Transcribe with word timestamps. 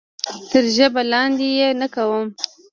تر 0.49 0.63
ژبه 0.75 1.01
لاندې 1.11 1.47
یې 1.59 1.69
نه 1.81 1.87
کوم. 1.95 2.25